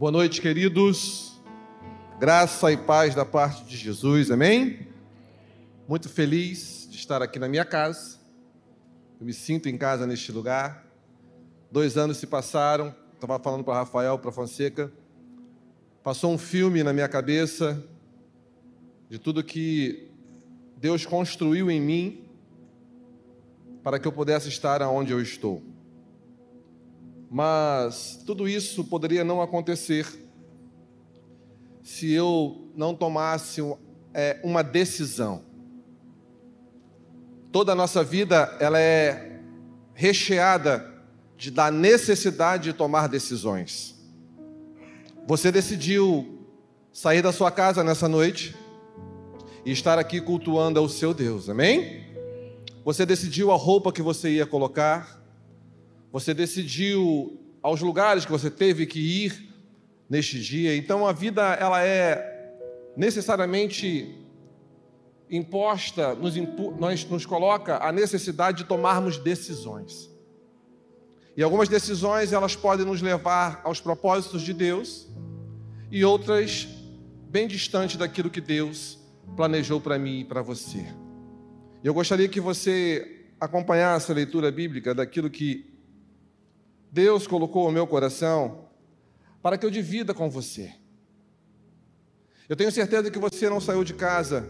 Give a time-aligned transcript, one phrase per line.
[0.00, 1.38] Boa noite, queridos.
[2.18, 4.88] Graça e paz da parte de Jesus, amém?
[5.86, 8.18] Muito feliz de estar aqui na minha casa.
[9.20, 10.86] Eu me sinto em casa neste lugar.
[11.70, 12.94] Dois anos se passaram.
[13.12, 14.90] Estava falando para Rafael, para Fonseca.
[16.02, 17.84] Passou um filme na minha cabeça
[19.10, 20.08] de tudo que
[20.78, 22.24] Deus construiu em mim
[23.82, 25.62] para que eu pudesse estar aonde eu estou.
[27.30, 30.04] Mas tudo isso poderia não acontecer
[31.80, 33.62] se eu não tomasse
[34.12, 35.44] é, uma decisão.
[37.52, 39.40] Toda a nossa vida ela é
[39.94, 40.92] recheada
[41.36, 43.94] de, da necessidade de tomar decisões.
[45.26, 46.48] Você decidiu
[46.92, 48.56] sair da sua casa nessa noite
[49.64, 52.04] e estar aqui cultuando ao seu Deus, amém?
[52.84, 55.19] Você decidiu a roupa que você ia colocar,
[56.12, 59.48] você decidiu aos lugares que você teve que ir
[60.08, 60.76] neste dia.
[60.76, 62.54] Então a vida ela é
[62.96, 64.16] necessariamente
[65.30, 70.10] imposta, nos, impu, nós, nos coloca a necessidade de tomarmos decisões.
[71.36, 75.08] E algumas decisões elas podem nos levar aos propósitos de Deus
[75.90, 76.66] e outras
[77.28, 78.98] bem distante daquilo que Deus
[79.36, 80.84] planejou para mim e para você.
[81.82, 85.69] Eu gostaria que você acompanhasse a leitura bíblica daquilo que
[86.92, 88.68] Deus colocou no meu coração
[89.42, 90.72] para que eu divida com você.
[92.48, 94.48] Eu tenho certeza que você não saiu de casa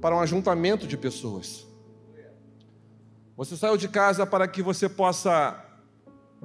[0.00, 1.66] para um ajuntamento de pessoas.
[3.36, 5.62] Você saiu de casa para que você possa,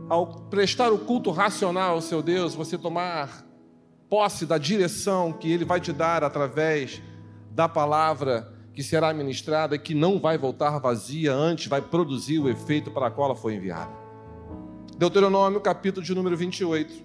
[0.10, 3.46] ao prestar o culto racional ao seu Deus, você tomar
[4.10, 7.02] posse da direção que Ele vai te dar através
[7.52, 12.50] da palavra que será ministrada e que não vai voltar vazia, antes vai produzir o
[12.50, 14.05] efeito para a qual ela foi enviada.
[14.98, 17.04] Deuteronômio, capítulo de número 28.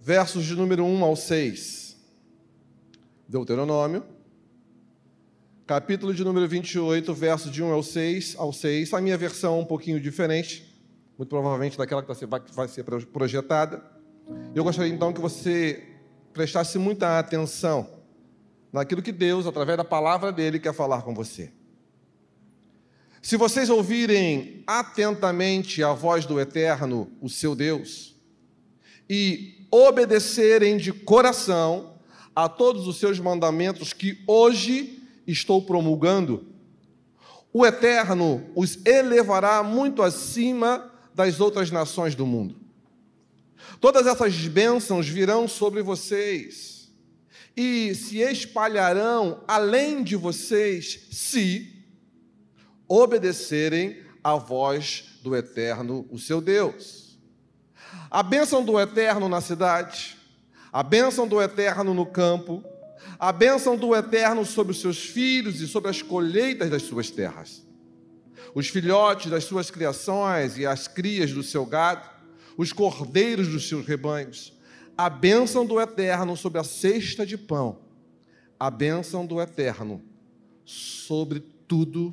[0.00, 1.96] Versos de número 1 ao 6.
[3.28, 4.04] Deuteronômio,
[5.66, 8.94] capítulo de número 28, versos de 1 ao 6, ao 6.
[8.94, 10.72] A minha versão é um pouquinho diferente,
[11.18, 12.12] muito provavelmente daquela que
[12.54, 13.82] vai ser projetada.
[14.54, 15.82] Eu gostaria então que você
[16.32, 17.88] prestasse muita atenção
[18.72, 21.52] naquilo que Deus, através da palavra dele, quer falar com você.
[23.22, 28.16] Se vocês ouvirem atentamente a voz do Eterno, o seu Deus,
[29.08, 31.96] e obedecerem de coração
[32.34, 36.46] a todos os seus mandamentos que hoje estou promulgando,
[37.52, 42.56] o Eterno os elevará muito acima das outras nações do mundo.
[43.82, 46.90] Todas essas bênçãos virão sobre vocês
[47.54, 51.79] e se espalharão além de vocês, se
[52.90, 57.16] obedecerem à voz do Eterno, o seu Deus.
[58.10, 60.16] A bênção do Eterno na cidade,
[60.72, 62.64] a bênção do Eterno no campo,
[63.16, 67.64] a bênção do Eterno sobre os seus filhos e sobre as colheitas das suas terras.
[68.56, 72.10] Os filhotes das suas criações e as crias do seu gado,
[72.56, 74.52] os cordeiros dos seus rebanhos,
[74.98, 77.78] a bênção do Eterno sobre a cesta de pão,
[78.58, 80.02] a bênção do Eterno
[80.64, 82.12] sobre tudo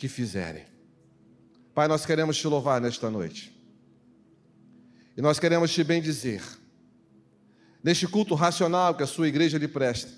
[0.00, 0.64] que fizerem.
[1.74, 3.54] Pai, nós queremos te louvar nesta noite.
[5.14, 6.42] E nós queremos te bendizer.
[7.84, 10.10] Neste culto racional que a sua igreja lhe presta.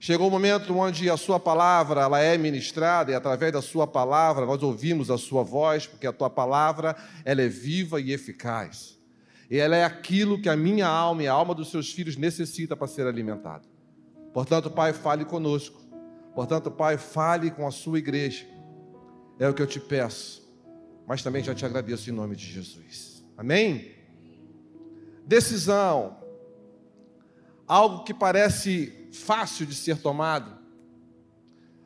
[0.00, 4.44] Chegou o momento onde a sua palavra ela é ministrada e através da sua palavra
[4.44, 8.98] nós ouvimos a sua voz, porque a tua palavra ela é viva e eficaz.
[9.48, 12.76] E ela é aquilo que a minha alma e a alma dos seus filhos necessita
[12.76, 13.64] para ser alimentada.
[14.34, 15.80] Portanto, Pai, fale conosco.
[16.34, 18.57] Portanto, Pai, fale com a sua igreja.
[19.38, 20.48] É o que eu te peço,
[21.06, 23.24] mas também já te agradeço em nome de Jesus.
[23.36, 23.94] Amém?
[25.24, 26.16] Decisão.
[27.66, 30.58] Algo que parece fácil de ser tomado,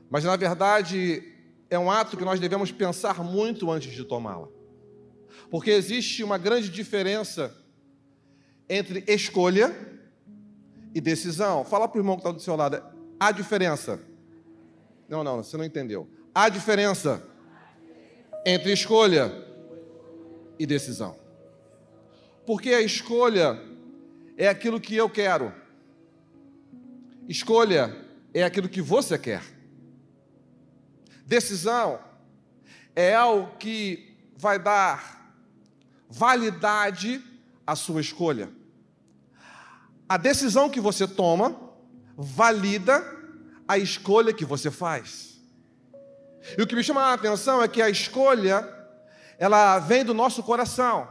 [0.09, 1.23] mas na verdade
[1.69, 4.49] é um ato que nós devemos pensar muito antes de tomá-la.
[5.51, 7.55] Porque existe uma grande diferença
[8.69, 9.75] entre escolha
[10.95, 11.65] e decisão.
[11.65, 12.83] Fala para o irmão que está do seu lado.
[13.19, 14.01] Há diferença.
[15.09, 16.09] Não, não, você não entendeu.
[16.35, 17.23] Há diferença
[18.45, 19.33] entre escolha
[20.59, 21.17] e decisão.
[22.47, 23.61] Porque a escolha
[24.37, 25.53] é aquilo que eu quero.
[27.29, 27.95] Escolha
[28.35, 29.43] é aquilo que você quer.
[31.25, 32.01] Decisão
[32.95, 35.35] é algo que vai dar
[36.09, 37.23] validade
[37.67, 38.51] à sua escolha.
[40.09, 41.59] A decisão que você toma
[42.17, 43.03] valida
[43.67, 45.32] a escolha que você faz.
[46.57, 48.69] E o que me chama a atenção é que a escolha,
[49.39, 51.09] ela vem do nosso coração.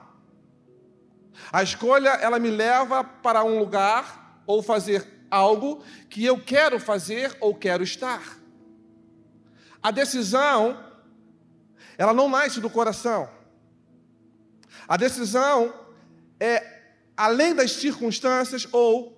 [1.52, 7.36] A escolha, ela me leva para um lugar ou fazer algo que eu quero fazer
[7.40, 8.22] ou quero estar.
[9.82, 10.78] A decisão,
[11.98, 13.30] ela não nasce do coração.
[14.88, 15.74] A decisão
[16.40, 16.82] é
[17.16, 19.18] além das circunstâncias ou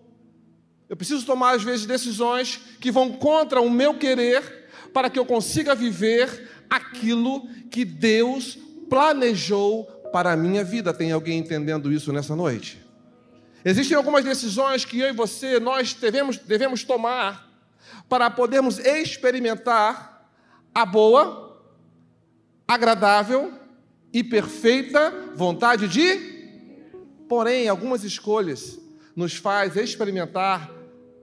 [0.87, 4.62] eu preciso tomar às vezes decisões que vão contra o meu querer
[4.93, 8.57] para que eu consiga viver aquilo que Deus
[8.89, 10.93] planejou para a minha vida.
[10.93, 12.79] Tem alguém entendendo isso nessa noite?
[13.65, 17.49] Existem algumas decisões que eu e você nós devemos, devemos tomar
[18.07, 20.29] para podermos experimentar
[20.75, 21.61] a boa,
[22.67, 23.53] agradável
[24.11, 26.33] e perfeita vontade de.
[27.27, 28.79] Porém, algumas escolhas
[29.15, 30.69] nos faz experimentar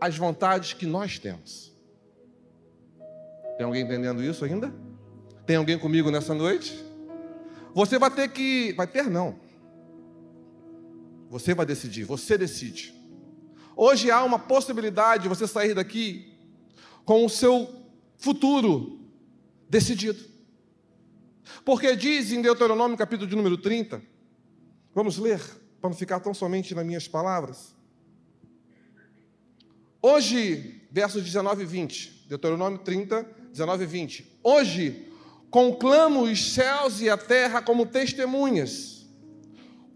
[0.00, 1.69] as vontades que nós temos.
[3.60, 4.72] Tem alguém entendendo isso ainda?
[5.44, 6.82] Tem alguém comigo nessa noite?
[7.74, 8.72] Você vai ter que.
[8.72, 9.38] Vai ter, não.
[11.28, 12.94] Você vai decidir, você decide.
[13.76, 16.32] Hoje há uma possibilidade de você sair daqui
[17.04, 17.70] com o seu
[18.16, 18.98] futuro
[19.68, 20.24] decidido.
[21.62, 24.00] Porque diz em Deuteronômio, capítulo de número 30,
[24.94, 25.38] vamos ler,
[25.82, 27.74] para não ficar tão somente nas minhas palavras.
[30.00, 34.38] Hoje, versos 19 e 20, Deuteronômio 30, 19 e 20.
[34.42, 35.08] Hoje
[35.50, 39.06] conclamo os céus e a terra como testemunhas.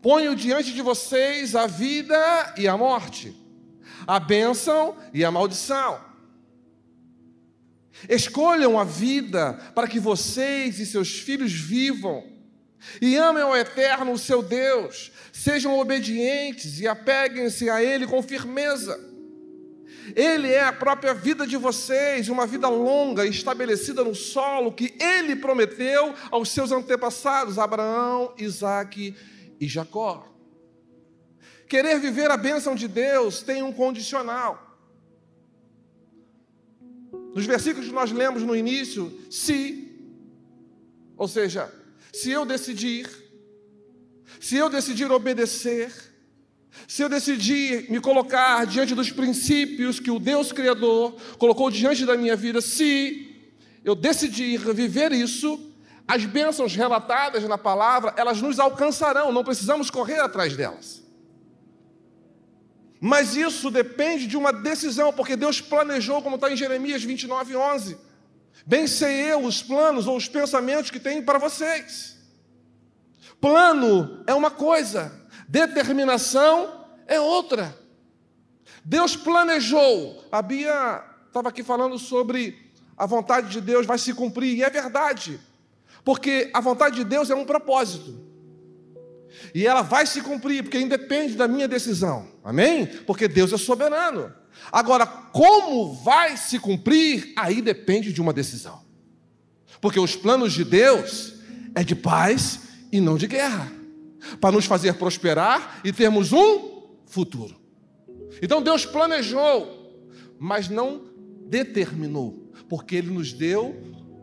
[0.02, 3.34] Ponho diante de vocês a vida e a morte,
[4.06, 5.98] a bênção e a maldição.
[8.08, 12.34] Escolham a vida para que vocês e seus filhos vivam
[13.00, 15.10] e amem ao eterno, o seu Deus.
[15.32, 19.13] Sejam obedientes e apeguem-se a Ele com firmeza.
[20.14, 25.36] Ele é a própria vida de vocês, uma vida longa, estabelecida no solo que ele
[25.36, 29.16] prometeu aos seus antepassados, Abraão, Isaque
[29.60, 30.28] e Jacó.
[31.68, 34.60] Querer viver a bênção de Deus tem um condicional.
[37.34, 39.92] Nos versículos que nós lemos no início, se,
[41.16, 41.72] ou seja,
[42.12, 43.10] se eu decidir,
[44.38, 46.13] se eu decidir obedecer,
[46.87, 52.17] se eu decidir me colocar diante dos princípios que o Deus Criador colocou diante da
[52.17, 53.53] minha vida, se
[53.85, 55.73] eu decidir viver isso,
[56.06, 61.03] as bênçãos relatadas na palavra, elas nos alcançarão, não precisamos correr atrás delas.
[63.00, 67.99] Mas isso depende de uma decisão, porque Deus planejou, como está em Jeremias 29, 11.
[68.67, 72.17] Bem sei eu os planos ou os pensamentos que tenho para vocês.
[73.41, 75.12] Plano é uma coisa,
[75.49, 77.76] Determinação é outra.
[78.85, 80.25] Deus planejou.
[80.31, 82.64] A Bia estava aqui falando sobre
[82.96, 85.41] a vontade de Deus vai se cumprir, e é verdade,
[86.05, 88.17] porque a vontade de Deus é um propósito,
[89.52, 92.87] e ela vai se cumprir, porque independe da minha decisão, amém?
[92.87, 94.32] Porque Deus é soberano.
[94.70, 98.81] Agora, como vai se cumprir, aí depende de uma decisão,
[99.81, 101.35] porque os planos de Deus
[101.75, 102.61] é de paz
[102.93, 103.83] e não de guerra
[104.41, 107.55] para nos fazer prosperar e termos um futuro.
[108.43, 110.03] Então Deus planejou,
[110.38, 111.03] mas não
[111.47, 113.75] determinou, porque Ele nos deu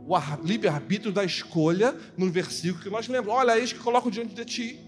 [0.06, 3.39] o livre-arbítrio da escolha no versículo que nós lembramos.
[3.39, 4.80] Olha, eis que coloco diante de ti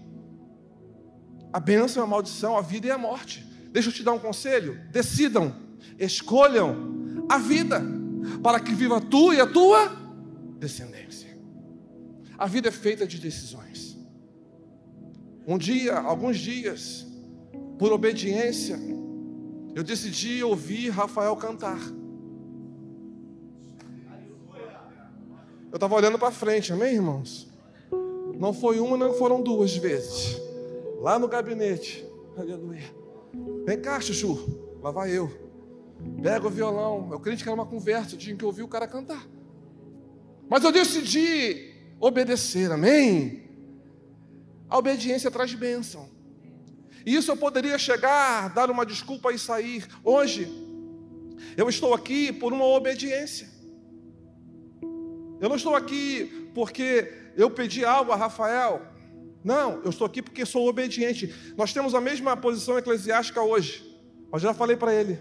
[1.54, 3.46] a bênção e a maldição, a vida e a morte.
[3.70, 5.54] Deixa eu te dar um conselho: decidam,
[5.98, 7.80] escolham a vida,
[8.42, 9.96] para que viva tu e a tua
[10.58, 11.38] descendência.
[12.36, 13.93] A vida é feita de decisões.
[15.46, 17.06] Um dia, alguns dias,
[17.78, 18.78] por obediência,
[19.74, 21.80] eu decidi ouvir Rafael cantar.
[25.70, 27.52] Eu estava olhando para frente, amém, irmãos?
[28.38, 30.40] Não foi uma, não foram duas vezes.
[31.00, 32.94] Lá no gabinete, aleluia.
[33.66, 35.30] Vem cá, Chuchu, lá vai eu.
[36.22, 37.08] Pega o violão.
[37.10, 39.26] Eu creio que era uma conversa, tinha que ouvir o cara cantar.
[40.48, 43.43] Mas eu decidi obedecer, amém?
[44.74, 46.08] A obediência traz bênção.
[47.06, 49.86] E isso eu poderia chegar, dar uma desculpa e sair.
[50.02, 50.48] Hoje,
[51.56, 53.48] eu estou aqui por uma obediência.
[55.40, 58.82] Eu não estou aqui porque eu pedi algo a Rafael.
[59.44, 61.32] Não, eu estou aqui porque sou obediente.
[61.56, 63.88] Nós temos a mesma posição eclesiástica hoje.
[64.28, 65.20] Mas já falei para ele: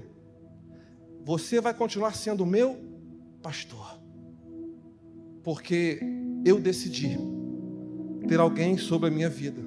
[1.24, 2.76] você vai continuar sendo meu
[3.44, 4.00] pastor.
[5.44, 6.00] Porque
[6.44, 7.20] eu decidi
[8.28, 9.62] ter alguém sobre a minha vida,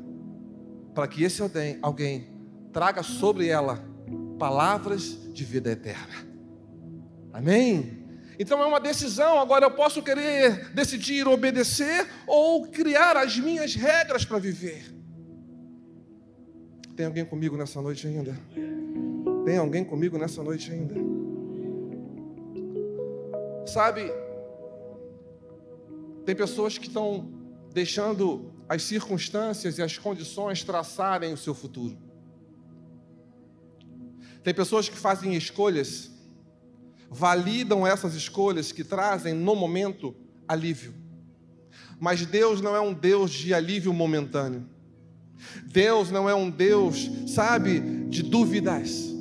[0.94, 1.42] para que esse
[1.82, 2.28] alguém,
[2.72, 3.84] traga sobre ela
[4.38, 6.26] palavras de vida eterna.
[7.32, 8.04] Amém?
[8.38, 9.38] Então é uma decisão.
[9.38, 14.94] Agora eu posso querer decidir obedecer ou criar as minhas regras para viver.
[16.94, 18.38] Tem alguém comigo nessa noite ainda?
[19.44, 20.94] Tem alguém comigo nessa noite ainda?
[23.66, 24.10] Sabe,
[26.24, 27.28] tem pessoas que estão
[27.76, 31.94] deixando as circunstâncias e as condições traçarem o seu futuro.
[34.42, 36.10] Tem pessoas que fazem escolhas,
[37.10, 40.16] validam essas escolhas que trazem no momento
[40.48, 40.94] alívio.
[42.00, 44.66] Mas Deus não é um Deus de alívio momentâneo.
[45.66, 49.14] Deus não é um Deus, sabe, de dúvidas.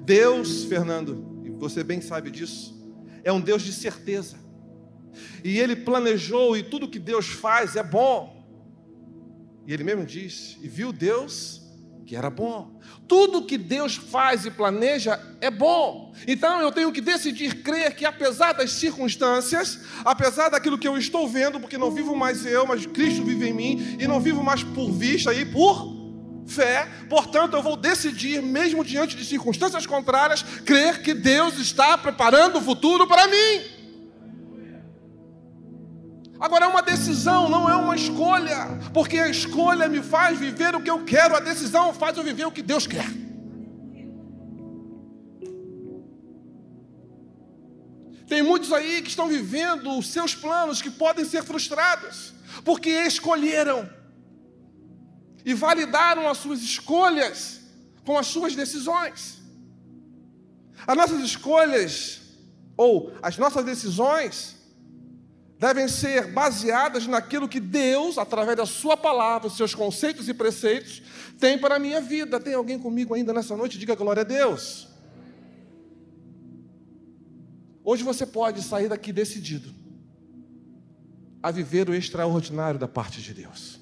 [0.00, 2.74] Deus, Fernando, e você bem sabe disso,
[3.22, 4.47] é um Deus de certeza.
[5.44, 8.36] E ele planejou, e tudo que Deus faz é bom.
[9.66, 11.68] E ele mesmo diz: e viu Deus
[12.08, 12.80] que era bom.
[13.06, 16.14] Tudo que Deus faz e planeja é bom.
[16.26, 21.28] Então eu tenho que decidir crer que, apesar das circunstâncias, apesar daquilo que eu estou
[21.28, 24.62] vendo, porque não vivo mais eu, mas Cristo vive em mim, e não vivo mais
[24.62, 25.98] por vista e por
[26.46, 32.56] fé, portanto eu vou decidir, mesmo diante de circunstâncias contrárias, crer que Deus está preparando
[32.56, 33.77] o futuro para mim.
[36.40, 40.80] Agora é uma decisão, não é uma escolha, porque a escolha me faz viver o
[40.80, 43.08] que eu quero, a decisão faz eu viver o que Deus quer.
[48.28, 53.88] Tem muitos aí que estão vivendo os seus planos que podem ser frustrados, porque escolheram
[55.44, 57.62] e validaram as suas escolhas
[58.04, 59.40] com as suas decisões.
[60.86, 62.20] As nossas escolhas,
[62.76, 64.57] ou as nossas decisões,
[65.58, 71.02] devem ser baseadas naquilo que Deus, através da Sua palavra, seus conceitos e preceitos,
[71.38, 72.38] tem para a minha vida.
[72.38, 73.78] Tem alguém comigo ainda nessa noite?
[73.78, 74.88] Diga glória a Deus.
[77.84, 79.74] Hoje você pode sair daqui decidido
[81.42, 83.80] a viver o extraordinário da parte de Deus.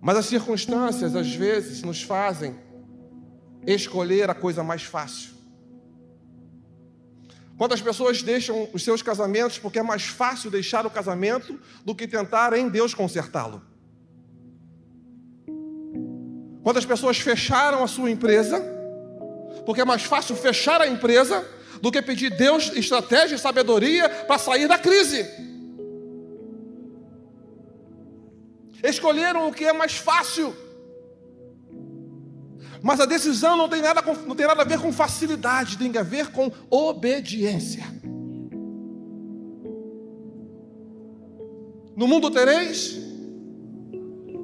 [0.00, 2.54] Mas as circunstâncias, às vezes, nos fazem
[3.66, 5.35] escolher a coisa mais fácil.
[7.56, 12.06] Quantas pessoas deixam os seus casamentos porque é mais fácil deixar o casamento do que
[12.06, 13.62] tentar em Deus consertá-lo?
[16.62, 18.62] Quantas pessoas fecharam a sua empresa
[19.64, 21.46] porque é mais fácil fechar a empresa
[21.80, 25.26] do que pedir Deus estratégia e sabedoria para sair da crise?
[28.82, 30.54] Escolheram o que é mais fácil.
[32.86, 35.90] Mas a decisão não tem, nada com, não tem nada a ver com facilidade, tem
[35.98, 37.82] a ver com obediência.
[41.96, 42.96] No mundo tereis,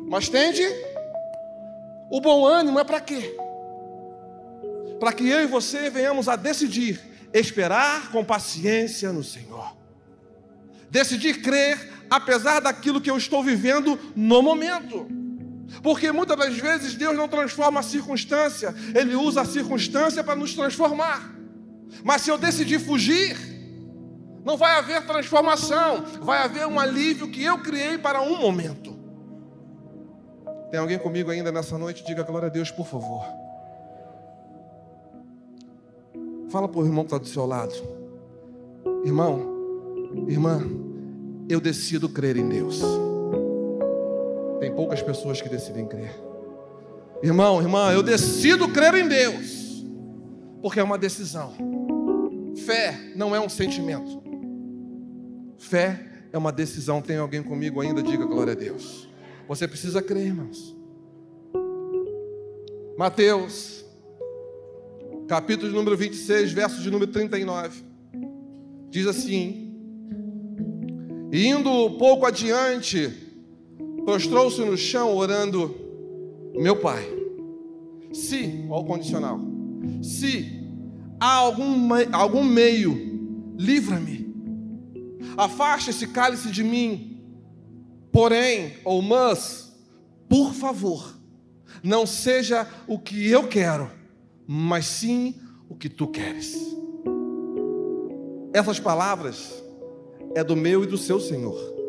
[0.09, 0.61] mas tende
[2.11, 3.33] o bom ânimo é para quê?
[4.99, 7.01] Para que eu e você venhamos a decidir
[7.33, 9.73] esperar com paciência no Senhor.
[10.91, 15.22] Decidir crer apesar daquilo que eu estou vivendo no momento.
[15.83, 20.55] Porque muitas das vezes Deus não transforma a circunstância, Ele usa a circunstância para nos
[20.55, 21.33] transformar.
[22.05, 23.37] Mas se eu decidir fugir,
[24.45, 28.97] não vai haver transformação, vai haver um alívio que eu criei para um momento.
[30.71, 32.05] Tem alguém comigo ainda nessa noite?
[32.05, 33.25] Diga glória a Deus, por favor.
[36.49, 37.75] Fala para o irmão que está do seu lado.
[39.05, 40.63] Irmão, irmã,
[41.49, 42.83] eu decido crer em Deus.
[44.63, 46.15] Tem poucas pessoas que decidem crer.
[47.21, 49.85] Irmão, irmã, eu decido crer em Deus,
[50.63, 51.53] porque é uma decisão.
[52.65, 54.23] Fé não é um sentimento.
[55.59, 57.03] Fé é uma decisão.
[57.03, 58.05] Tem alguém comigo ainda?
[58.05, 59.09] Diga glória a Deus.
[59.49, 60.77] Você precisa crer, irmãos.
[62.97, 63.85] Mateus,
[65.27, 67.83] capítulo número 26, verso de número 39.
[68.91, 69.75] Diz assim:
[71.33, 73.22] Indo pouco adiante,
[74.05, 75.75] prostrou-se no chão orando:
[76.55, 77.07] Meu pai,
[78.13, 79.41] se, olha o condicional,
[80.03, 80.67] se
[81.19, 84.33] há algum, algum meio, livra-me,
[85.37, 87.23] afaste esse cálice de mim,
[88.11, 89.73] porém, ou mas,
[90.29, 91.17] por favor,
[91.83, 93.91] não seja o que eu quero,
[94.47, 95.35] mas sim
[95.69, 96.57] o que tu queres.
[98.53, 99.63] Essas palavras
[100.35, 101.82] é do meu e do seu Senhor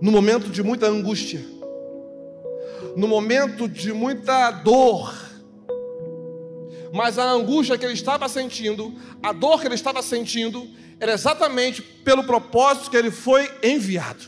[0.00, 1.44] no momento de muita angústia,
[2.96, 5.14] no momento de muita dor.
[6.92, 10.68] Mas a angústia que ele estava sentindo, a dor que ele estava sentindo,
[11.00, 14.24] era exatamente pelo propósito que ele foi enviado.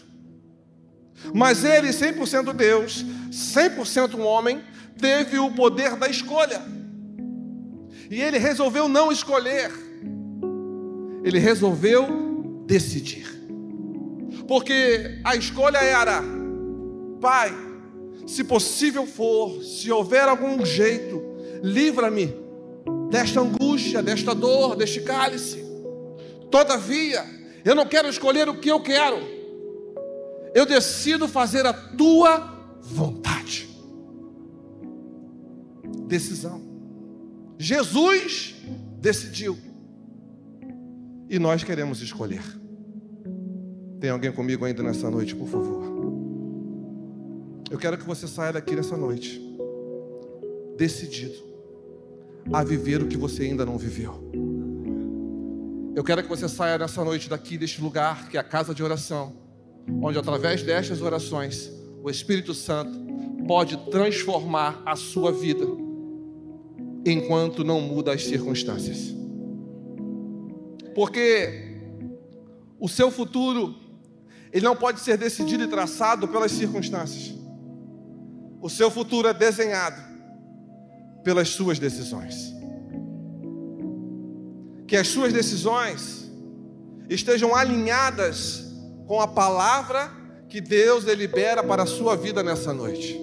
[1.33, 4.63] Mas ele, 100% Deus, 100% homem,
[4.99, 6.63] teve o poder da escolha.
[8.11, 9.71] E ele resolveu não escolher,
[11.25, 13.36] ele resolveu decidir.
[14.47, 16.23] Porque a escolha era:
[17.21, 17.53] Pai,
[18.27, 21.23] se possível for, se houver algum jeito,
[21.63, 22.35] livra-me
[23.11, 25.65] desta angústia, desta dor, deste cálice.
[26.51, 27.25] Todavia,
[27.65, 29.19] eu não quero escolher o que eu quero,
[30.55, 33.69] eu decido fazer a tua vontade.
[36.07, 36.65] Decisão.
[37.59, 38.55] Jesus
[39.01, 39.59] decidiu,
[41.29, 42.43] e nós queremos escolher.
[44.07, 45.83] Tem alguém comigo ainda nessa noite, por favor?
[47.69, 49.43] Eu quero que você saia daqui nessa noite,
[50.77, 51.35] decidido
[52.53, 54.15] a viver o que você ainda não viveu.
[55.97, 58.81] Eu quero que você saia nessa noite daqui deste lugar, que é a casa de
[58.81, 59.33] oração,
[60.01, 61.69] onde através destas orações,
[62.01, 62.97] o Espírito Santo
[63.49, 65.67] pode transformar a sua vida,
[67.05, 69.13] enquanto não muda as circunstâncias.
[70.95, 71.81] Porque
[72.79, 73.85] o seu futuro,
[74.53, 77.35] ele não pode ser decidido e traçado pelas circunstâncias.
[78.61, 80.01] O seu futuro é desenhado
[81.23, 82.55] pelas suas decisões.
[84.87, 86.31] Que as suas decisões
[87.09, 88.65] estejam alinhadas
[89.07, 90.11] com a palavra
[90.49, 93.21] que Deus delibera para a sua vida nessa noite.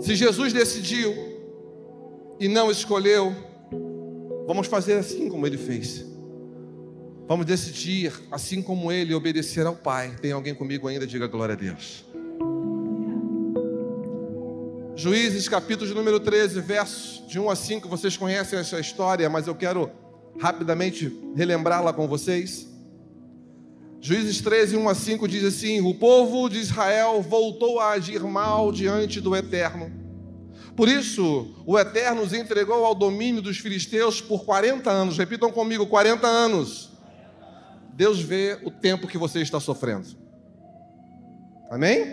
[0.00, 1.12] Se Jesus decidiu
[2.38, 3.34] e não escolheu,
[4.46, 6.09] vamos fazer assim como ele fez.
[7.30, 10.16] Vamos decidir, assim como ele, obedecer ao Pai.
[10.20, 11.06] Tem alguém comigo ainda?
[11.06, 12.04] Diga glória a Deus.
[14.96, 17.88] Juízes, capítulo número 13, versos de 1 a 5.
[17.88, 19.92] Vocês conhecem essa história, mas eu quero
[20.40, 22.66] rapidamente relembrá-la com vocês.
[24.00, 28.72] Juízes 13, 1 a 5 diz assim: O povo de Israel voltou a agir mal
[28.72, 29.92] diante do Eterno.
[30.74, 35.16] Por isso, o Eterno os entregou ao domínio dos filisteus por 40 anos.
[35.16, 36.89] Repitam comigo: 40 anos.
[38.00, 40.08] Deus vê o tempo que você está sofrendo.
[41.70, 42.06] Amém?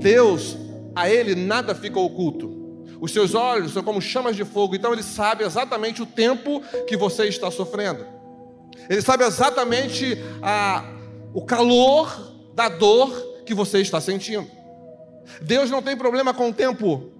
[0.00, 0.56] Deus
[0.92, 2.84] a ele nada fica oculto.
[3.00, 6.96] Os seus olhos são como chamas de fogo, então ele sabe exatamente o tempo que
[6.96, 8.04] você está sofrendo.
[8.90, 10.84] Ele sabe exatamente a,
[11.32, 14.50] o calor da dor que você está sentindo.
[15.40, 17.12] Deus não tem problema com o tempo.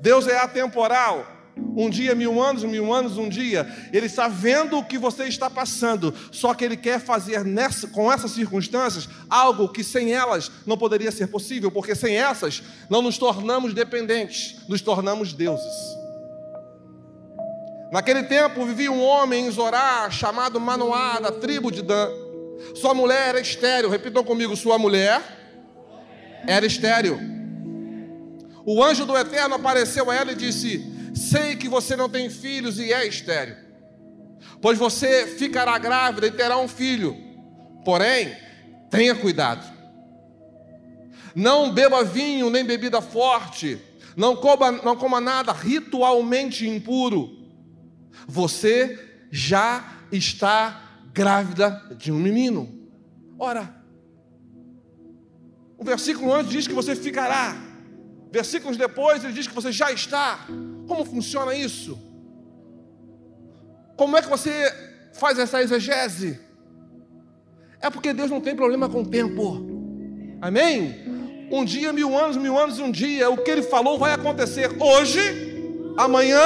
[0.00, 1.26] Deus é atemporal.
[1.76, 3.66] Um dia, mil anos, mil anos, um dia.
[3.92, 6.14] Ele está vendo o que você está passando.
[6.30, 11.10] Só que ele quer fazer nessa, com essas circunstâncias algo que sem elas não poderia
[11.10, 16.04] ser possível, porque sem essas não nos tornamos dependentes, nos tornamos deuses.
[17.90, 22.08] Naquele tempo vivia um homem em Zorá chamado Manoá, da tribo de Dan.
[22.74, 23.90] Sua mulher era estéreo.
[23.90, 25.22] Repitam comigo: sua mulher
[26.46, 27.18] era estéreo.
[28.64, 30.93] O anjo do Eterno apareceu a ela e disse:
[31.30, 33.56] Sei que você não tem filhos e é estéreo,
[34.60, 37.16] pois você ficará grávida e terá um filho.
[37.84, 38.36] Porém,
[38.90, 39.72] tenha cuidado.
[41.34, 43.80] Não beba vinho nem bebida forte,
[44.14, 47.30] não coma, não coma nada ritualmente impuro.
[48.28, 50.82] Você já está
[51.12, 52.68] grávida de um menino.
[53.38, 53.74] Ora,
[55.78, 57.56] o versículo antes diz que você ficará.
[58.30, 60.46] Versículos depois ele diz que você já está.
[60.86, 61.98] Como funciona isso?
[63.96, 64.52] Como é que você
[65.12, 66.40] faz essa exegese?
[67.80, 69.66] É porque Deus não tem problema com o tempo.
[70.40, 71.48] Amém?
[71.50, 73.30] Um dia, mil anos, mil anos, um dia.
[73.30, 76.40] O que Ele falou vai acontecer hoje, amanhã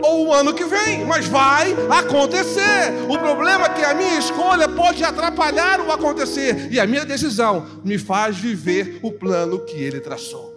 [0.00, 2.92] ou o ano que vem, mas vai acontecer.
[3.08, 7.66] O problema é que a minha escolha pode atrapalhar o acontecer e a minha decisão
[7.84, 10.47] me faz viver o plano que Ele traçou.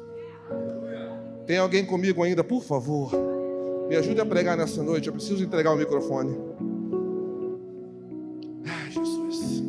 [1.46, 3.12] Tem alguém comigo ainda, por favor?
[3.90, 5.08] Me ajude a pregar nessa noite.
[5.08, 6.38] Eu preciso entregar o microfone.
[8.66, 9.64] Ai, Jesus.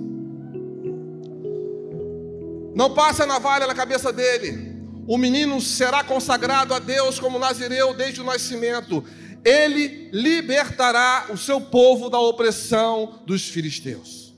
[2.75, 4.81] Não passe a navalha na cabeça dele.
[5.07, 9.03] O menino será consagrado a Deus como nazireu desde o nascimento.
[9.45, 14.33] Ele libertará o seu povo da opressão dos filisteus.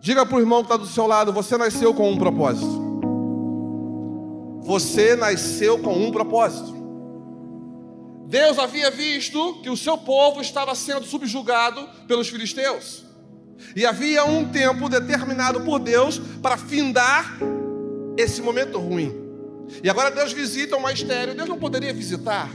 [0.00, 2.89] Diga para o irmão que está do seu lado: você nasceu com um propósito.
[4.70, 6.72] Você nasceu com um propósito.
[8.28, 13.04] Deus havia visto que o seu povo estava sendo subjugado pelos filisteus.
[13.74, 17.36] E havia um tempo determinado por Deus para findar
[18.16, 19.12] esse momento ruim.
[19.82, 21.34] E agora Deus visita uma estéreo.
[21.34, 22.48] Deus não poderia visitar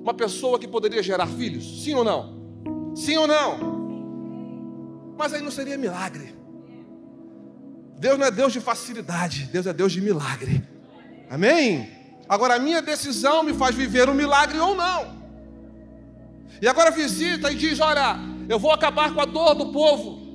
[0.00, 1.82] uma pessoa que poderia gerar filhos?
[1.82, 2.94] Sim ou não?
[2.94, 5.16] Sim ou não?
[5.18, 6.36] Mas aí não seria milagre.
[7.98, 10.77] Deus não é Deus de facilidade, Deus é Deus de milagre.
[11.30, 11.90] Amém?
[12.28, 15.18] Agora a minha decisão me faz viver um milagre ou não.
[16.60, 18.16] E agora visita e diz: Olha,
[18.48, 20.26] eu vou acabar com a dor do povo.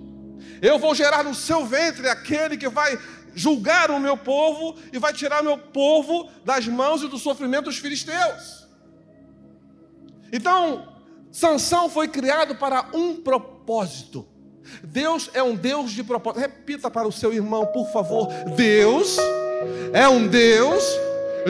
[0.61, 2.97] Eu vou gerar no seu ventre aquele que vai
[3.35, 7.65] julgar o meu povo e vai tirar o meu povo das mãos e do sofrimento
[7.65, 8.67] dos filisteus.
[10.31, 10.87] Então,
[11.31, 14.27] Sansão foi criado para um propósito.
[14.83, 16.39] Deus é um Deus de propósito.
[16.39, 18.27] Repita para o seu irmão, por favor.
[18.55, 19.17] Deus
[19.91, 20.83] é um Deus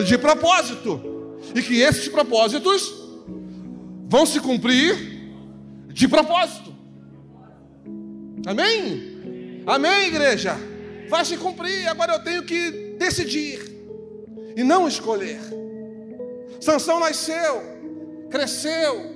[0.06, 1.12] de propósito.
[1.54, 2.92] E que esses propósitos
[4.08, 5.14] vão se cumprir
[5.88, 6.74] de propósito.
[8.46, 9.62] Amém?
[9.66, 10.56] Amém, igreja?
[11.08, 11.86] Vai se cumprir.
[11.88, 13.60] Agora eu tenho que decidir
[14.56, 15.40] e não escolher.
[16.60, 17.62] Sansão nasceu,
[18.30, 19.14] cresceu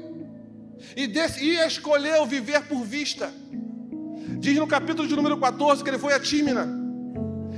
[0.96, 1.04] e,
[1.40, 3.32] e escolheu viver por vista.
[4.38, 6.77] Diz no capítulo de número 14 que ele foi a Tímina.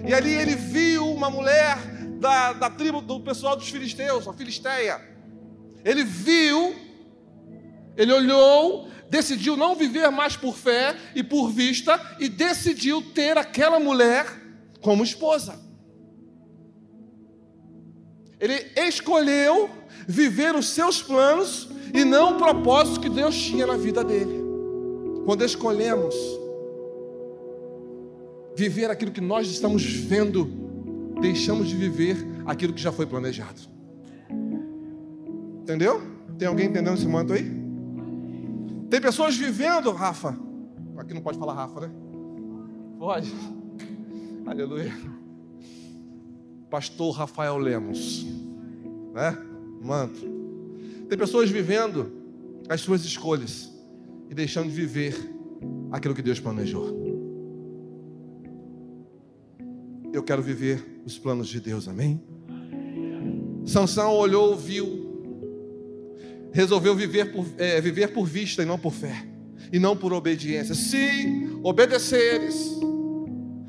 [0.07, 1.77] E ali ele viu uma mulher
[2.19, 5.01] da, da tribo do pessoal dos filisteus, a Filisteia.
[5.85, 6.75] Ele viu,
[7.97, 13.81] ele olhou, decidiu não viver mais por fé e por vista, e decidiu ter aquela
[13.81, 14.27] mulher
[14.81, 15.59] como esposa.
[18.39, 19.69] Ele escolheu
[20.07, 24.41] viver os seus planos e não o propósito que Deus tinha na vida dele.
[25.25, 26.15] Quando escolhemos
[28.57, 30.45] viver aquilo que nós estamos vendo,
[31.21, 33.61] deixamos de viver aquilo que já foi planejado.
[35.63, 36.03] Entendeu?
[36.39, 37.45] Tem alguém entendendo esse momento aí?
[38.89, 40.37] Tem pessoas vivendo, Rafa.
[40.97, 41.91] Aqui não pode falar Rafa, né?
[42.99, 43.33] Pode.
[44.47, 44.93] Aleluia.
[46.69, 48.27] Pastor Rafael Lemos,
[49.15, 49.37] né?
[49.81, 50.21] Manto.
[51.09, 52.13] Tem pessoas vivendo
[52.69, 53.71] as suas escolhas
[54.29, 55.17] e deixando de viver
[55.91, 57.10] aquilo que Deus planejou.
[60.13, 62.21] Eu quero viver os planos de Deus, amém?
[63.65, 65.09] Sansão olhou, viu,
[66.53, 69.25] resolveu viver por, é, viver por vista e não por fé,
[69.73, 70.75] e não por obediência.
[70.75, 72.77] Se obedeceres,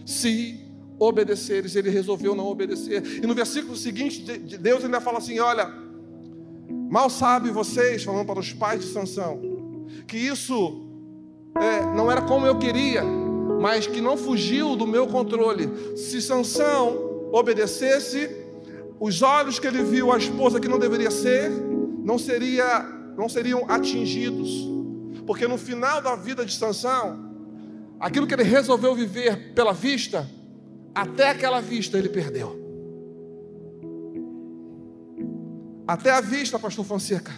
[0.04, 0.60] se
[0.98, 3.24] obedeceres, ele resolveu não obedecer.
[3.24, 4.24] E no versículo seguinte,
[4.58, 5.72] Deus ainda fala assim: Olha,
[6.90, 9.40] mal sabe vocês, falando para os pais de Sansão,
[10.08, 10.88] que isso
[11.56, 13.21] é, não era como eu queria
[13.62, 15.96] mas que não fugiu do meu controle.
[15.96, 18.28] Se Sansão obedecesse,
[19.00, 21.52] os olhos que ele viu a esposa que não deveria ser,
[22.04, 22.82] não seria,
[23.16, 24.50] não seriam atingidos.
[25.28, 27.32] Porque no final da vida de Sansão,
[28.00, 30.28] aquilo que ele resolveu viver pela vista,
[30.96, 32.60] até aquela vista ele perdeu.
[35.88, 37.32] Até a vista, pastor Fonseca.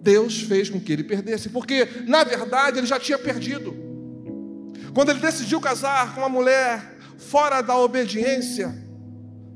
[0.00, 3.85] Deus fez com que ele perdesse, porque na verdade ele já tinha perdido.
[4.96, 8.74] Quando ele decidiu casar com uma mulher fora da obediência,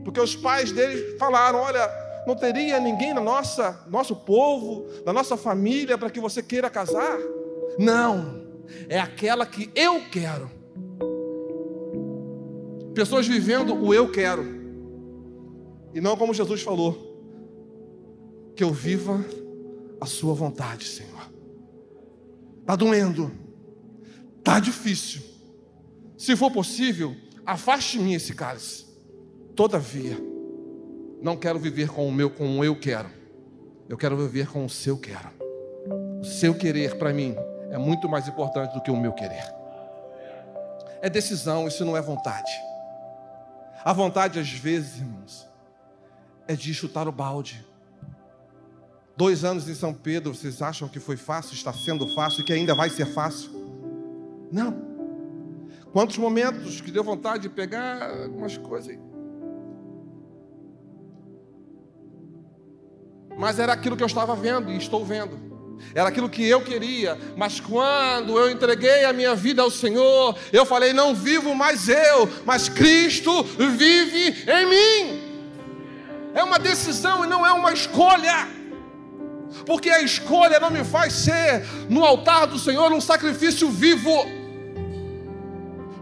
[0.04, 1.90] porque os pais dele falaram: Olha,
[2.26, 7.18] não teria ninguém na nossa, nosso povo, na nossa família, para que você queira casar?
[7.78, 8.44] Não,
[8.86, 10.50] é aquela que eu quero.
[12.94, 14.44] Pessoas vivendo o eu quero,
[15.94, 17.16] e não como Jesus falou,
[18.54, 19.24] que eu viva
[19.98, 21.30] a Sua vontade, Senhor.
[22.60, 23.32] Está doendo,
[24.38, 25.29] está difícil,
[26.20, 28.84] se for possível, afaste de mim esse cálice.
[29.56, 30.18] Todavia,
[31.22, 33.08] não quero viver com o meu, com o eu quero.
[33.88, 35.30] Eu quero viver com o seu quero.
[36.20, 37.34] O seu querer para mim
[37.70, 39.42] é muito mais importante do que o meu querer.
[41.00, 42.52] É decisão, isso não é vontade.
[43.82, 45.48] A vontade, às vezes, irmãos,
[46.46, 47.66] é de chutar o balde.
[49.16, 52.52] Dois anos em São Pedro, vocês acham que foi fácil, está sendo fácil e que
[52.52, 53.50] ainda vai ser fácil?
[54.52, 54.89] Não.
[55.92, 58.96] Quantos momentos que deu vontade de pegar algumas coisas.
[63.36, 65.50] Mas era aquilo que eu estava vendo e estou vendo.
[65.94, 70.66] Era aquilo que eu queria, mas quando eu entreguei a minha vida ao Senhor, eu
[70.66, 75.30] falei: não vivo mais eu, mas Cristo vive em mim.
[76.34, 78.46] É uma decisão e não é uma escolha,
[79.66, 84.39] porque a escolha não me faz ser no altar do Senhor um sacrifício vivo.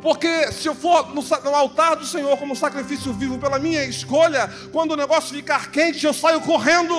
[0.00, 4.48] Porque se eu for no, no, altar do Senhor como sacrifício vivo pela minha escolha,
[4.70, 6.94] quando o negócio ficar quente, eu saio correndo.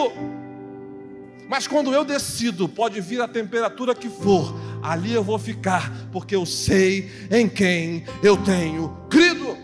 [1.47, 6.35] Mas quando eu decido, pode vir a temperatura que for, ali eu vou ficar, porque
[6.35, 9.57] eu sei em quem eu tenho crido.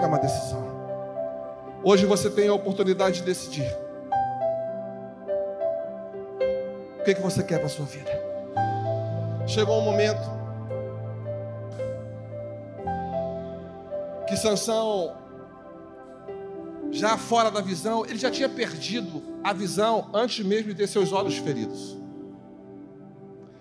[0.00, 0.62] É uma decisão.
[1.82, 3.66] Hoje você tem a oportunidade de decidir.
[7.00, 8.31] O que, que você quer para a sua vida?
[9.46, 10.42] Chegou um momento
[14.32, 15.12] que Sansão,
[16.90, 21.12] já fora da visão, ele já tinha perdido a visão antes mesmo de ter seus
[21.12, 21.98] olhos feridos.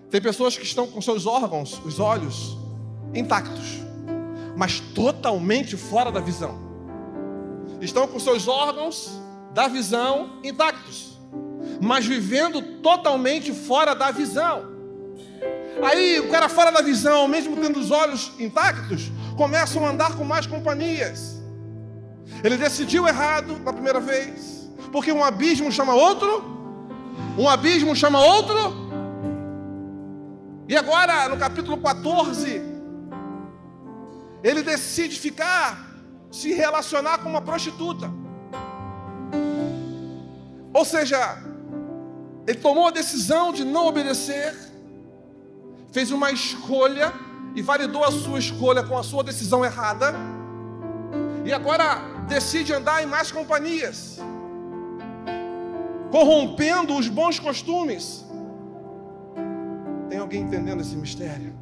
[0.10, 2.58] Tem pessoas que estão com seus órgãos, os olhos,
[3.14, 3.80] intactos,
[4.56, 6.58] mas totalmente fora da visão.
[7.82, 9.10] Estão com seus órgãos
[9.54, 11.18] da visão intactos,
[11.82, 14.71] mas vivendo totalmente fora da visão.
[15.84, 20.24] Aí o cara fora da visão, mesmo tendo os olhos intactos, começam a andar com
[20.24, 21.42] mais companhias.
[22.44, 26.44] Ele decidiu errado na primeira vez, porque um abismo chama outro,
[27.38, 28.56] um abismo chama outro.
[30.68, 32.62] E agora, no capítulo 14,
[34.44, 35.78] ele decide ficar,
[36.32, 38.12] se relacionar com uma prostituta.
[40.74, 41.38] Ou seja,
[42.48, 44.56] ele tomou a decisão de não obedecer,
[45.92, 47.14] fez uma escolha
[47.54, 50.16] e validou a sua escolha com a sua decisão errada,
[51.44, 54.20] e agora decide andar em mais companhias,
[56.10, 58.26] corrompendo os bons costumes.
[60.10, 61.54] Tem alguém entendendo esse mistério?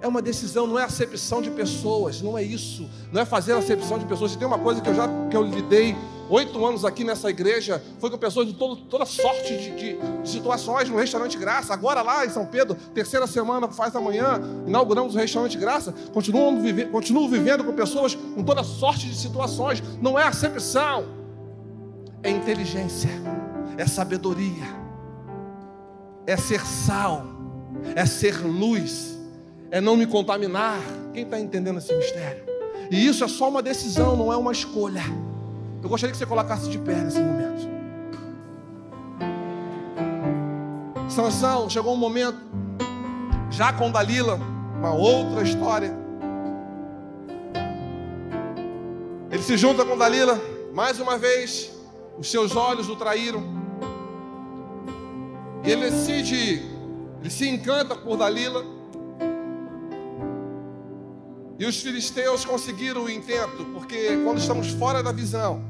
[0.00, 3.98] É uma decisão, não é acepção de pessoas, não é isso, não é fazer acepção
[3.98, 4.34] de pessoas.
[4.34, 5.96] E tem uma coisa que eu já que eu lidei
[6.28, 10.28] oito anos aqui nessa igreja, foi com pessoas de todo, toda sorte de, de, de,
[10.28, 11.72] situações no restaurante Graça.
[11.72, 15.92] Agora lá em São Pedro, terceira semana faz amanhã, inauguramos o restaurante Graça.
[16.12, 19.82] Continuo, vive, continuo vivendo com pessoas com toda sorte de situações.
[20.00, 21.06] Não é acepção,
[22.22, 23.10] é inteligência,
[23.76, 24.66] é sabedoria,
[26.26, 27.24] é ser sal,
[27.94, 29.12] é ser luz
[29.72, 30.78] é não me contaminar.
[31.14, 32.44] Quem está entendendo esse mistério?
[32.90, 35.02] E isso é só uma decisão, não é uma escolha.
[35.82, 37.72] Eu gostaria que você colocasse de pé nesse momento.
[41.08, 42.38] Sansão, chegou um momento,
[43.50, 44.38] já com Dalila,
[44.78, 45.92] uma outra história.
[49.30, 50.40] Ele se junta com Dalila,
[50.72, 51.72] mais uma vez,
[52.16, 53.42] os seus olhos o traíram.
[55.64, 56.62] E ele decide,
[57.20, 58.64] ele se encanta por Dalila.
[61.58, 65.62] E os filisteus conseguiram o intento, porque quando estamos fora da visão,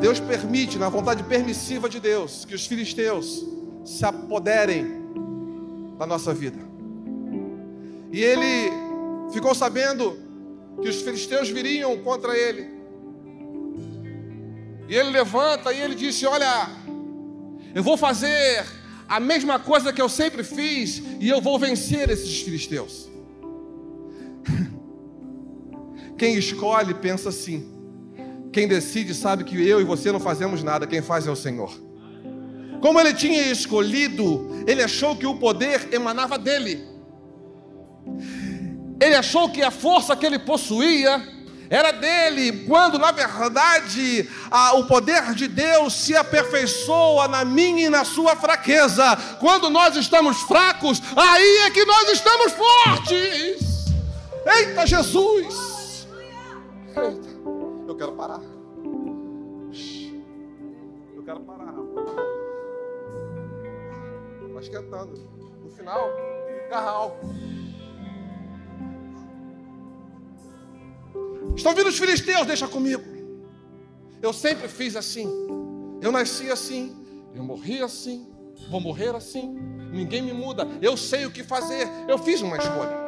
[0.00, 3.46] Deus permite, na vontade permissiva de Deus, que os filisteus
[3.84, 4.84] se apoderem
[5.96, 6.58] da nossa vida.
[8.10, 8.70] E ele
[9.32, 10.18] ficou sabendo
[10.80, 12.68] que os filisteus viriam contra ele.
[14.88, 16.68] E ele levanta e ele disse: Olha,
[17.74, 18.66] eu vou fazer
[19.08, 23.11] a mesma coisa que eu sempre fiz e eu vou vencer esses filisteus.
[26.22, 27.68] Quem escolhe pensa assim.
[28.52, 31.72] Quem decide sabe que eu e você não fazemos nada, quem faz é o Senhor.
[32.80, 36.86] Como ele tinha escolhido, ele achou que o poder emanava dele.
[39.00, 41.20] Ele achou que a força que ele possuía
[41.68, 47.90] era dele, quando na verdade a, o poder de Deus se aperfeiçoa na minha e
[47.90, 49.16] na sua fraqueza.
[49.40, 53.96] Quando nós estamos fracos, aí é que nós estamos fortes.
[54.46, 55.71] Eita Jesus!
[56.94, 57.28] Eita,
[57.88, 58.40] eu quero parar.
[61.14, 61.74] Eu quero parar.
[64.52, 65.14] Vai esquentando.
[65.62, 66.10] No final,
[66.68, 67.18] carral.
[71.56, 73.02] Estão vindo os filisteus, deixa comigo.
[74.20, 75.28] Eu sempre fiz assim.
[76.00, 76.94] Eu nasci assim.
[77.34, 78.26] Eu morri assim.
[78.70, 79.48] Vou morrer assim.
[79.90, 80.66] Ninguém me muda.
[80.80, 81.88] Eu sei o que fazer.
[82.08, 83.01] Eu fiz uma escolha.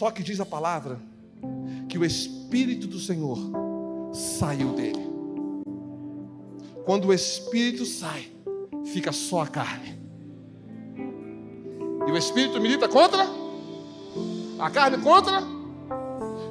[0.00, 0.98] Só que diz a palavra
[1.86, 3.36] que o Espírito do Senhor
[4.14, 5.06] saiu dele.
[6.86, 8.32] Quando o Espírito sai,
[8.94, 10.00] fica só a carne.
[12.08, 13.26] E o Espírito milita contra?
[14.58, 15.42] A carne contra?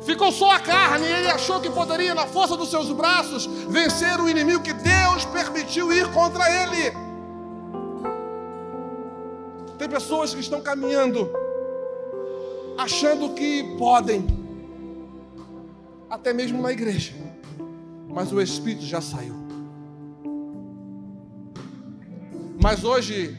[0.03, 4.19] Ficou só a carne e ele achou que poderia, na força dos seus braços, vencer
[4.21, 6.93] o inimigo que Deus permitiu ir contra ele.
[9.79, 11.27] Tem pessoas que estão caminhando
[12.79, 14.25] achando que podem,
[16.09, 17.11] até mesmo na igreja,
[18.07, 19.35] mas o Espírito já saiu.
[22.61, 23.37] Mas hoje,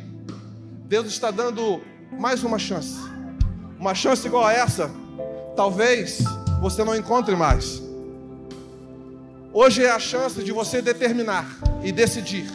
[0.85, 1.81] Deus está dando
[2.13, 2.99] mais uma chance,
[3.79, 4.91] uma chance igual a essa,
[5.57, 6.19] talvez
[6.61, 7.83] você não encontre mais.
[9.55, 11.47] Hoje é a chance de você determinar
[11.83, 12.47] e decidir.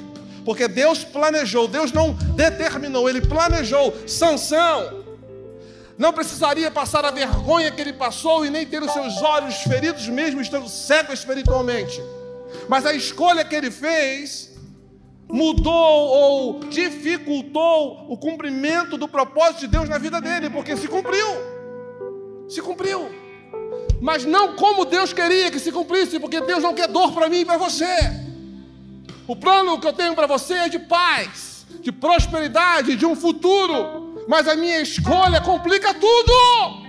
[0.45, 3.91] Porque Deus planejou, Deus não determinou, Ele planejou.
[4.07, 5.04] Sansão
[5.97, 10.07] não precisaria passar a vergonha que ele passou e nem ter os seus olhos feridos,
[10.07, 12.01] mesmo estando cego espiritualmente.
[12.67, 14.51] Mas a escolha que ele fez
[15.27, 21.27] mudou ou dificultou o cumprimento do propósito de Deus na vida dele, porque se cumpriu.
[22.49, 23.09] Se cumpriu.
[24.01, 27.39] Mas não como Deus queria que se cumprisse, porque Deus não quer dor para mim
[27.39, 27.95] e para você.
[29.25, 31.55] O plano que eu tenho para você é de paz
[31.85, 36.85] de prosperidade, de um futuro, mas a minha escolha complica tudo.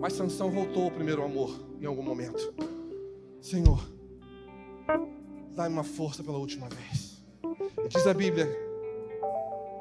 [0.00, 2.54] Mas Sansão voltou ao primeiro amor em algum momento.
[3.40, 3.82] Senhor,
[5.54, 7.22] dá-me uma força pela última vez.
[7.84, 8.46] E diz a Bíblia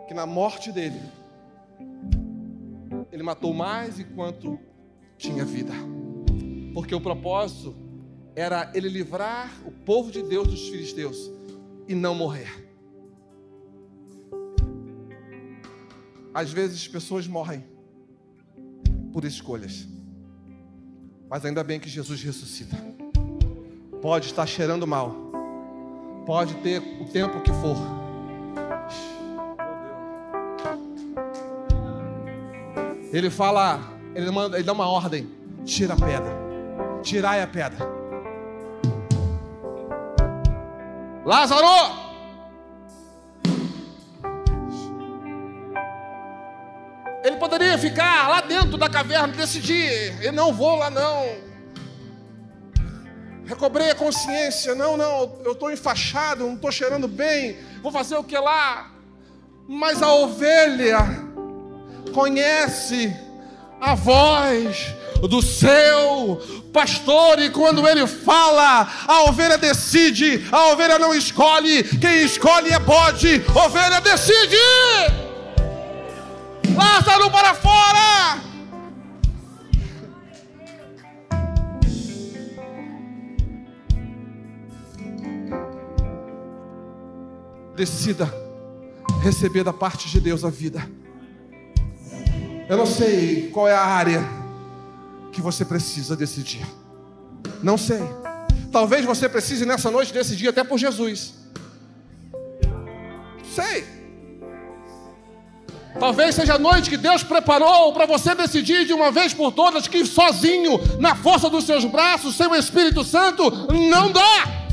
[0.07, 0.99] que na morte dele,
[3.11, 4.59] ele matou mais enquanto
[5.17, 5.73] tinha vida.
[6.73, 7.75] Porque o propósito
[8.35, 11.31] era ele livrar o povo de Deus dos filisteus
[11.87, 12.63] e não morrer.
[16.33, 17.63] Às vezes pessoas morrem
[19.11, 19.87] por escolhas.
[21.29, 22.75] Mas ainda bem que Jesus ressuscita.
[24.01, 25.15] Pode estar cheirando mal.
[26.25, 27.77] Pode ter o tempo que for.
[33.11, 33.79] Ele fala,
[34.15, 35.29] ele, manda, ele dá uma ordem:
[35.63, 36.33] tira a pedra,
[37.03, 38.02] tirai a pedra.
[41.25, 42.03] Lázaro!
[47.23, 51.53] Ele poderia ficar lá dentro da caverna e decidir: eu não vou lá não.
[53.45, 58.23] Recobrei a consciência, não, não, eu estou enfaixado, não estou cheirando bem, vou fazer o
[58.23, 58.91] que lá?
[59.67, 60.99] Mas a ovelha
[62.13, 63.13] conhece
[63.81, 64.93] a voz
[65.27, 66.41] do seu
[66.73, 72.79] pastor, e quando ele fala, a ovelha decide, a ovelha não escolhe, quem escolhe é
[72.79, 74.57] bode, ovelha decide.
[76.75, 78.41] Lázaro para fora!
[87.75, 88.31] Decida
[89.21, 90.85] receber da parte de Deus a vida.
[92.69, 94.42] Eu não sei qual é a área
[95.33, 96.65] que você precisa decidir.
[97.61, 98.01] Não sei.
[98.71, 101.33] Talvez você precise nessa noite decidir até por Jesus.
[103.53, 103.85] Sei.
[105.99, 109.87] Talvez seja a noite que Deus preparou para você decidir de uma vez por todas
[109.87, 114.67] que sozinho, na força dos seus braços, sem o Espírito Santo, não dá.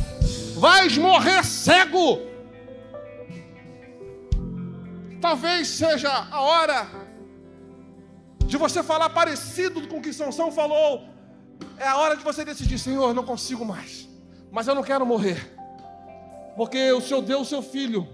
[0.56, 2.20] Vais morrer cego.
[5.20, 6.99] Talvez seja a hora
[8.50, 11.04] de você falar parecido com o que Sansão falou.
[11.78, 14.08] É a hora de você decidir, Senhor, não consigo mais.
[14.50, 15.56] Mas eu não quero morrer.
[16.56, 18.08] Porque o Senhor deu o seu filho,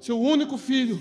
[0.00, 0.98] seu único filho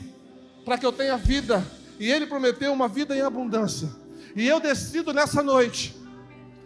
[0.66, 1.66] para que eu tenha vida.
[1.98, 3.90] E Ele prometeu uma vida em abundância.
[4.36, 5.96] E eu decido nessa noite.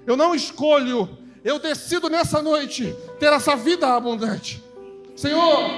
[0.07, 4.63] Eu não escolho, eu decido nessa noite ter essa vida abundante.
[5.15, 5.69] Senhor,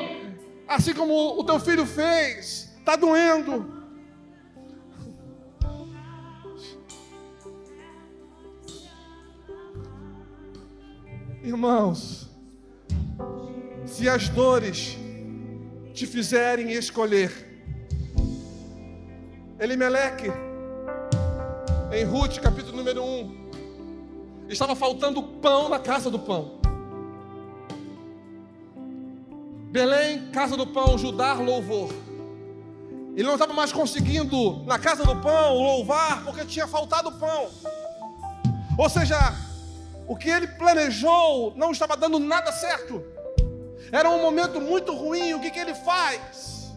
[0.65, 3.80] assim como o teu filho fez, está doendo.
[11.43, 12.29] Irmãos,
[13.87, 14.95] se as dores
[15.91, 17.31] te fizerem escolher,
[19.59, 20.31] Elimeleque,
[21.91, 23.49] em Ruth, capítulo número 1,
[24.49, 26.59] estava faltando pão na casa do pão.
[29.71, 31.91] Belém, casa do pão, Judá, louvor.
[33.15, 37.49] Ele não estava mais conseguindo, na casa do pão, louvar, porque tinha faltado pão.
[38.77, 39.17] Ou seja,
[40.11, 43.01] o que ele planejou não estava dando nada certo.
[43.93, 45.33] Era um momento muito ruim.
[45.33, 46.73] O que, que ele faz?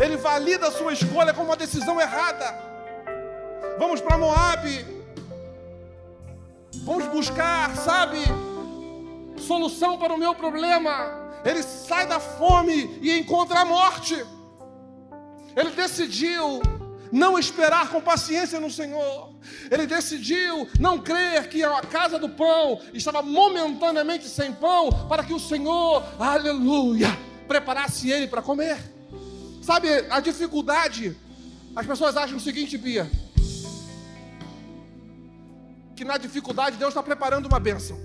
[0.00, 2.52] Ele valida a sua escolha como uma decisão errada.
[3.78, 4.66] Vamos para Moab.
[6.82, 8.18] Vamos buscar, sabe,
[9.36, 11.30] solução para o meu problema.
[11.44, 14.16] Ele sai da fome e encontra a morte.
[15.54, 16.60] Ele decidiu
[17.12, 19.34] não esperar com paciência no Senhor.
[19.70, 25.32] Ele decidiu não crer que a casa do pão estava momentaneamente sem pão, para que
[25.32, 27.08] o Senhor, aleluia,
[27.46, 28.78] preparasse ele para comer.
[29.62, 31.16] Sabe, a dificuldade,
[31.76, 33.10] as pessoas acham o seguinte, Bia,
[35.94, 37.98] que na dificuldade Deus está preparando uma bênção.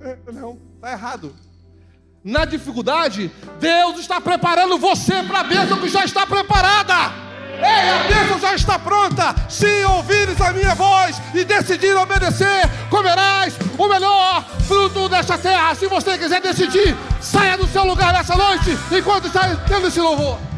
[0.32, 1.36] Não, está errado.
[2.24, 7.31] Na dificuldade, Deus está preparando você para a bênção que já está preparada.
[7.62, 9.34] Ei, a bênção já está pronta.
[9.48, 15.74] Se ouvires a minha voz e decidir obedecer, comerás o melhor fruto desta terra.
[15.74, 20.51] Se você quiser decidir, saia do seu lugar nessa noite enquanto está tendo esse louvor.